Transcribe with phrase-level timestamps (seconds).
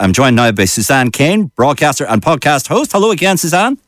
[0.00, 2.92] I'm joined now by Suzanne Kane, broadcaster and podcast host.
[2.92, 3.78] Hello again, Suzanne.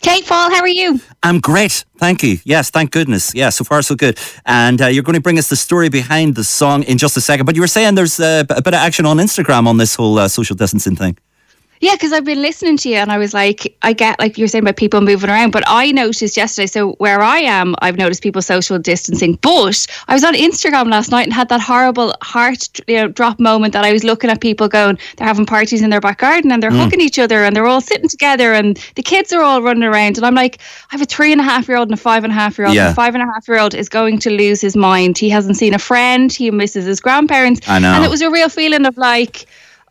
[0.00, 1.00] Kate Paul, how are you?
[1.22, 1.84] I'm great.
[1.98, 2.38] Thank you.
[2.44, 3.34] Yes, thank goodness.
[3.34, 4.18] Yeah, so far so good.
[4.46, 7.20] And uh, you're going to bring us the story behind the song in just a
[7.20, 7.44] second.
[7.44, 10.18] But you were saying there's uh, a bit of action on Instagram on this whole
[10.18, 11.18] uh, social distancing thing.
[11.84, 14.48] Yeah, because I've been listening to you and I was like, I get like you're
[14.48, 16.66] saying about people moving around, but I noticed yesterday.
[16.66, 19.34] So where I am, I've noticed people social distancing.
[19.42, 23.38] But I was on Instagram last night and had that horrible heart you know, drop
[23.38, 26.52] moment that I was looking at people going, they're having parties in their back garden
[26.52, 26.78] and they're mm.
[26.78, 30.16] hugging each other and they're all sitting together and the kids are all running around.
[30.16, 32.24] And I'm like, I have a three and a half year old and a five
[32.24, 32.76] and a half year old.
[32.76, 32.88] Yeah.
[32.88, 35.18] The five and a half year old is going to lose his mind.
[35.18, 36.32] He hasn't seen a friend.
[36.32, 37.68] He misses his grandparents.
[37.68, 37.92] I know.
[37.92, 39.44] And it was a real feeling of like,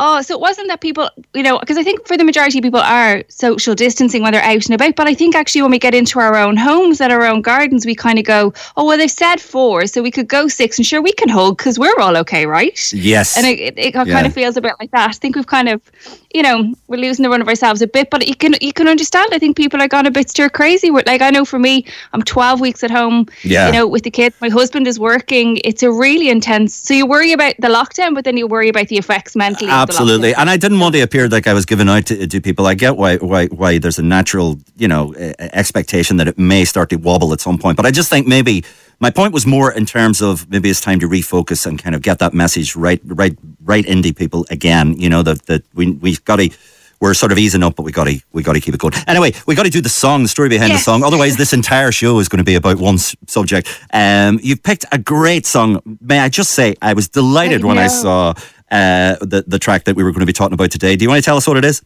[0.00, 2.62] Oh, so it wasn't that people, you know, because I think for the majority of
[2.62, 4.94] people are social distancing when they're out and about.
[4.96, 7.84] But I think actually when we get into our own homes and our own gardens,
[7.84, 10.86] we kind of go, oh, well, they've said four, so we could go six, and
[10.86, 12.92] sure, we can hug because we're all okay, right?
[12.92, 13.36] Yes.
[13.36, 14.04] And it, it, it yeah.
[14.04, 15.10] kind of feels a bit like that.
[15.10, 15.82] I think we've kind of,
[16.32, 18.86] you know, we're losing the run of ourselves a bit, but you can you can
[18.86, 19.30] understand.
[19.32, 20.90] I think people are gone a bit stir crazy.
[20.90, 23.66] Like I know for me, I'm 12 weeks at home, yeah.
[23.66, 24.36] you know, with the kids.
[24.40, 25.58] My husband is working.
[25.64, 26.74] It's a really intense.
[26.74, 29.70] So you worry about the lockdown, but then you worry about the effects mentally.
[29.70, 29.87] Absolutely,
[30.34, 32.66] and I didn't want to appear like I was giving out to, to people.
[32.66, 36.90] I get why why why there's a natural, you know, expectation that it may start
[36.90, 38.64] to wobble at some point, but I just think maybe
[39.00, 42.02] my point was more in terms of maybe it's time to refocus and kind of
[42.02, 44.98] get that message right, right, right into people again.
[44.98, 46.50] You know that that we we've got to
[47.00, 48.94] we're sort of easing up, but we got to we got to keep it going.
[49.06, 50.80] Anyway, we got to do the song, the story behind yes.
[50.80, 51.04] the song.
[51.04, 53.68] Otherwise, this entire show is going to be about one subject.
[53.92, 55.80] Um, you've picked a great song.
[56.00, 58.34] May I just say, I was delighted I when I saw
[58.70, 60.96] uh, the the track that we were going to be talking about today.
[60.96, 61.82] Do you want to tell us what it is?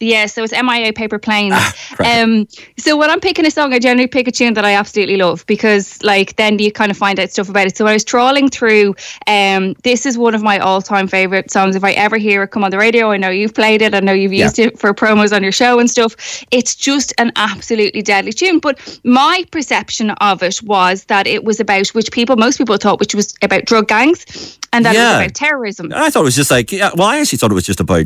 [0.00, 1.54] Yeah, so it's MIA Paper Planes.
[1.56, 4.74] Ah, um, so when I'm picking a song, I generally pick a tune that I
[4.74, 7.76] absolutely love because, like, then you kind of find out stuff about it.
[7.76, 8.94] So I was trawling through,
[9.26, 11.76] um, this is one of my all-time favorite songs.
[11.76, 13.94] If I ever hear it come on the radio, I know you've played it.
[13.94, 14.66] I know you've used yeah.
[14.66, 16.44] it for promos on your show and stuff.
[16.50, 18.58] It's just an absolutely deadly tune.
[18.58, 23.00] But my perception of it was that it was about which people, most people thought,
[23.00, 25.00] which was about drug gangs and that yeah.
[25.00, 25.92] it was about terrorism.
[25.94, 28.04] I thought it was just like, yeah, well, I actually thought it was just about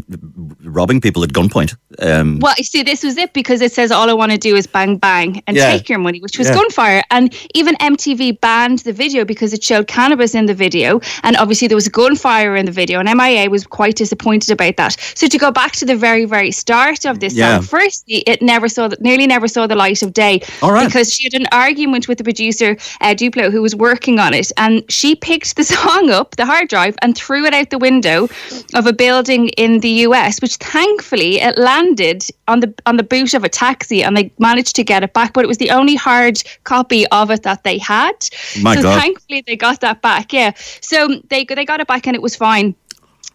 [0.63, 1.77] robbing people at gunpoint.
[1.99, 4.55] Um, well, you see, this was it because it says all I want to do
[4.55, 5.71] is bang bang and yeah.
[5.73, 6.55] take your money, which was yeah.
[6.55, 7.03] gunfire.
[7.11, 11.67] And even MTV banned the video because it showed cannabis in the video, and obviously
[11.67, 14.97] there was gunfire in the video, and MIA was quite disappointed about that.
[15.15, 17.57] So to go back to the very, very start of this yeah.
[17.57, 20.87] song, firstly, it never saw, the, nearly never saw the light of day, all right.
[20.87, 24.53] because she had an argument with the producer uh, Diplo, who was working on it,
[24.57, 28.29] and she picked the song up, the hard drive, and threw it out the window
[28.75, 33.35] of a building in the US, which thankfully it landed on the on the boot
[33.35, 35.33] of a taxi, and they managed to get it back.
[35.33, 38.29] But it was the only hard copy of it that they had.
[38.61, 39.01] My so God.
[39.01, 40.33] thankfully they got that back.
[40.33, 42.75] Yeah, so they they got it back, and it was fine.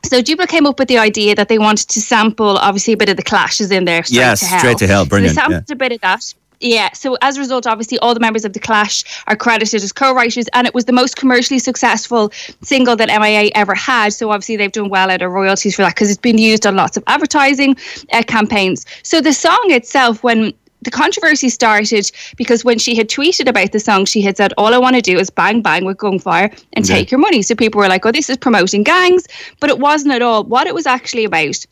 [0.06, 3.10] So Diplo came up with the idea that they wanted to sample, obviously, a bit
[3.10, 4.04] of the Clash's in there.
[4.04, 4.60] Straight yes, to hell.
[4.60, 5.36] straight to hell, brilliant.
[5.36, 5.74] So they sampled yeah.
[5.74, 6.34] a bit of that.
[6.60, 9.92] Yeah, so as a result, obviously, all the members of The Clash are credited as
[9.92, 14.14] co writers, and it was the most commercially successful single that MIA ever had.
[14.14, 16.76] So, obviously, they've done well out of royalties for that because it's been used on
[16.76, 17.76] lots of advertising
[18.14, 18.86] uh, campaigns.
[19.04, 20.54] So, the song itself, when
[20.86, 24.74] the controversy started because when she had tweeted about the song, she had said, All
[24.74, 26.96] I want to do is bang bang with gunfire and yeah.
[26.96, 27.42] take your money.
[27.42, 29.28] So people were like, Oh, this is promoting gangs.
[29.60, 30.44] But it wasn't at all.
[30.44, 31.66] What it was actually about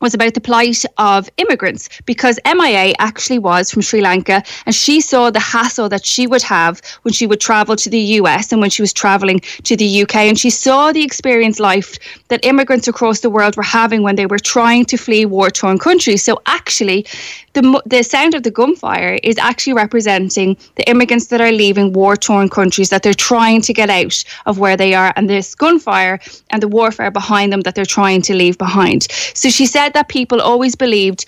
[0.00, 5.00] was about the plight of immigrants because MIA actually was from Sri Lanka and she
[5.00, 8.60] saw the hassle that she would have when she would travel to the US and
[8.60, 11.98] when she was traveling to the UK and she saw the experience life
[12.28, 15.78] that immigrants across the world were having when they were trying to flee war torn
[15.78, 16.22] countries.
[16.22, 17.06] So actually
[17.54, 22.16] the the sound of the gunfire is actually representing the immigrants that are leaving war
[22.16, 26.20] torn countries that they're trying to get out of where they are and this gunfire
[26.50, 29.10] and the warfare behind them that they're trying to leave behind.
[29.34, 31.24] So she said that people always believed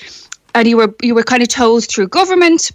[0.54, 2.72] and you were you were kind of told through government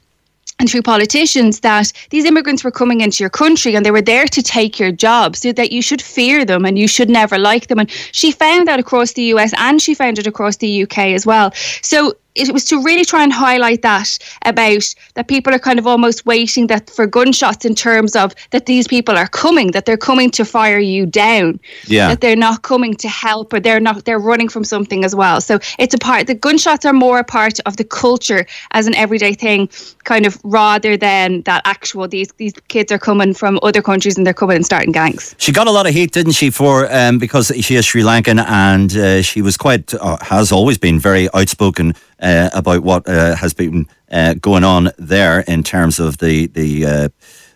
[0.59, 4.25] and through politicians that these immigrants were coming into your country and they were there
[4.25, 7.67] to take your job so that you should fear them and you should never like
[7.67, 7.79] them.
[7.79, 11.25] And she found that across the US and she found it across the UK as
[11.25, 11.51] well.
[11.81, 15.87] So it was to really try and highlight that about that people are kind of
[15.87, 19.97] almost waiting that for gunshots in terms of that these people are coming, that they're
[19.97, 21.59] coming to fire you down.
[21.85, 22.09] Yeah.
[22.09, 25.41] That they're not coming to help or they're not they're running from something as well.
[25.41, 28.95] So it's a part the gunshots are more a part of the culture as an
[28.95, 29.69] everyday thing,
[30.03, 34.25] kind of rather than that actual these these kids are coming from other countries and
[34.25, 35.35] they're coming and starting gangs.
[35.37, 38.43] She got a lot of heat, didn't she, for um, because she is Sri Lankan
[38.45, 43.35] and uh, she was quite uh, has always been very outspoken uh, about what uh,
[43.35, 47.11] has been uh, going on there in terms of the the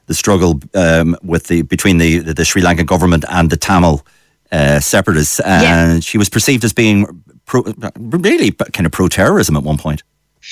[0.05, 4.05] the struggle um, with the between the the Sri Lankan government and the Tamil
[4.51, 5.99] uh, separatists, and yeah.
[5.99, 7.63] she was perceived as being pro,
[7.95, 10.03] really kind of pro-terrorism at one point.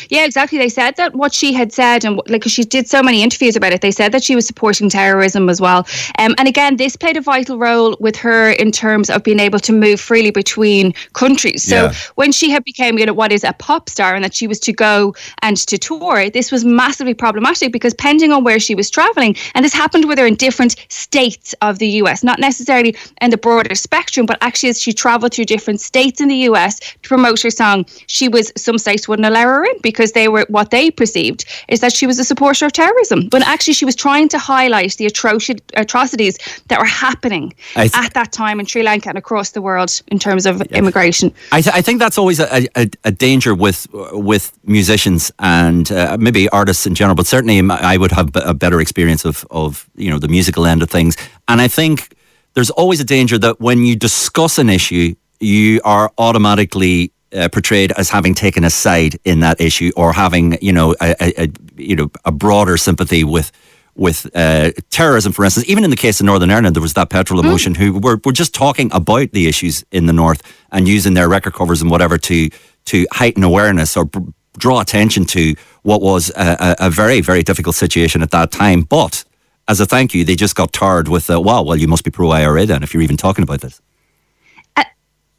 [0.10, 0.58] Yeah, exactly.
[0.58, 3.74] They said that what she had said, and like she did so many interviews about
[3.74, 5.88] it, they said that she was supporting terrorism as well.
[6.20, 9.60] Um, and again, this played a vital role with her in terms of being able
[9.60, 11.64] to move freely between countries.
[11.64, 11.94] So yeah.
[12.16, 14.60] when she had become, you know, what is a pop star, and that she was
[14.62, 18.90] to go and to tour, this was massively problematic because depending on where she was
[18.90, 23.32] traveling, and this happened with her in different states of the US, not necessarily in
[23.32, 27.10] the broader spectrum, but actually as she traveled through different states in the US to
[27.10, 30.72] promote her song, she was some states wouldn't allow her in because they were what
[30.72, 34.30] they perceived is that she was a supporter of terrorism when actually she was trying
[34.30, 36.38] to highlight the atroci- atrocities
[36.68, 40.20] that were happening th- at that time in Sri Lanka and across the world in
[40.20, 40.78] terms of yeah.
[40.78, 41.34] immigration.
[41.52, 46.18] I, th- I, think that's always a, a, a, danger with with musicians and uh,
[46.20, 50.10] maybe artists in general, but certainly I would have a better experience of of you
[50.10, 52.16] know the musical end of things, and I think
[52.54, 57.92] there's always a danger that when you discuss an issue, you are automatically uh, portrayed
[57.94, 61.50] as having taken a side in that issue or having you know a, a, a
[61.76, 63.52] you know a broader sympathy with
[63.96, 65.68] with uh, terrorism, for instance.
[65.68, 67.48] Even in the case of Northern Ireland, there was that petrol hmm.
[67.48, 67.78] emotion mm.
[67.78, 71.54] who were, were just talking about the issues in the north and using their record
[71.54, 72.50] covers and whatever to
[72.86, 74.20] to heighten awareness or b-
[74.58, 78.82] draw attention to what was a, a, very very difficult situation at that time.
[78.82, 79.24] But
[79.68, 82.12] as a thank you, they just got tarred with, uh, wow, well, you must be
[82.12, 83.82] pro IRA then if you're even talking about this.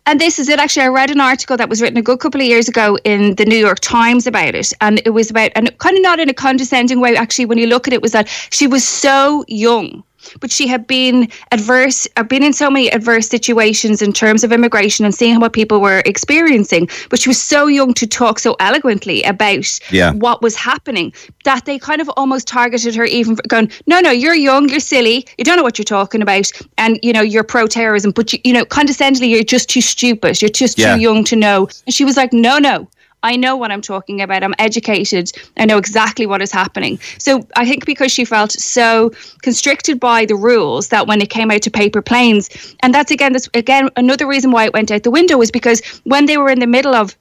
[0.08, 0.58] And this is it.
[0.58, 3.34] Actually, I read an article that was written a good couple of years ago in
[3.34, 6.30] the New York Times about it, and it was about, and kind of not in
[6.30, 7.14] a condescending way.
[7.14, 10.02] Actually, when you look at it, was that she was so young
[10.40, 14.52] but she had been adverse, uh, been in so many adverse situations in terms of
[14.52, 16.88] immigration and seeing what people were experiencing.
[17.10, 20.12] But she was so young to talk so eloquently about yeah.
[20.12, 21.12] what was happening
[21.44, 25.26] that they kind of almost targeted her, even going, "No, no, you're young, you're silly,
[25.38, 28.52] you don't know what you're talking about, and you know you're pro-terrorism, but you, you
[28.52, 30.94] know condescendingly, you're just too stupid, you're just yeah.
[30.94, 32.88] too young to know." And she was like, "No, no."
[33.22, 34.44] I know what I'm talking about.
[34.44, 35.32] I'm educated.
[35.56, 36.98] I know exactly what is happening.
[37.18, 39.10] So I think because she felt so
[39.42, 42.48] constricted by the rules that when it came out to paper planes,
[42.80, 45.80] and that's again, this again another reason why it went out the window was because
[46.04, 47.16] when they were in the middle of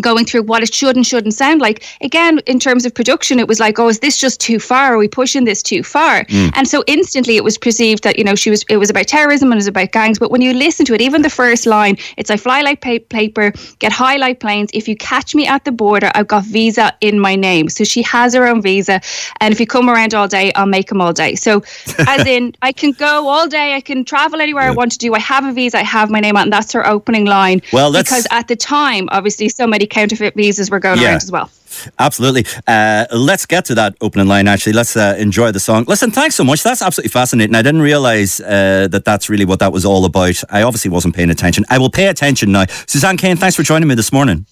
[0.00, 1.84] going through what it should and shouldn't sound like.
[2.00, 4.94] Again, in terms of production, it was like, oh, is this just too far?
[4.94, 6.24] Are we pushing this too far?
[6.24, 6.52] Mm.
[6.54, 9.50] And so instantly it was perceived that, you know, she was, it was about terrorism
[9.50, 10.18] and it was about gangs.
[10.18, 13.04] But when you listen to it, even the first line, it's I fly like pa-
[13.08, 14.70] paper, get high like planes.
[14.72, 17.68] If you catch me at the border, I've got visa in my name.
[17.68, 19.00] So she has her own visa.
[19.40, 21.34] And if you come around all day, I'll make them all day.
[21.34, 21.62] So
[21.98, 24.70] as in, I can go all day, I can travel anywhere yeah.
[24.70, 25.14] I want to do.
[25.14, 26.44] I have a visa, I have my name on.
[26.44, 27.60] And that's her opening line.
[27.72, 31.08] Well, because at the time, obviously, so many counterfeit visas were going yeah.
[31.08, 31.50] around as well.
[31.98, 32.44] Absolutely.
[32.66, 34.72] Uh, let's get to that opening line, actually.
[34.72, 35.84] Let's uh, enjoy the song.
[35.86, 36.62] Listen, thanks so much.
[36.62, 37.54] That's absolutely fascinating.
[37.54, 40.42] I didn't realize uh, that that's really what that was all about.
[40.50, 41.64] I obviously wasn't paying attention.
[41.68, 42.66] I will pay attention now.
[42.86, 44.46] Suzanne Kane, thanks for joining me this morning.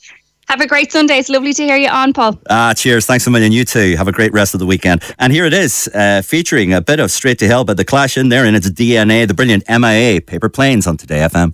[0.48, 1.18] Have a great Sunday.
[1.18, 2.40] It's lovely to hear you on, Paul.
[2.48, 3.04] Ah, cheers.
[3.04, 3.52] Thanks a million.
[3.52, 3.96] You too.
[3.96, 5.02] Have a great rest of the weekend.
[5.18, 8.16] And here it is, uh, featuring a bit of Straight to Hell by The Clash
[8.16, 11.52] in there, and it's DNA, the brilliant MIA, Paper Planes on Today FM.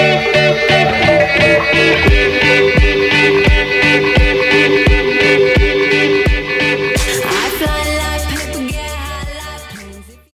[0.00, 0.79] Thank you.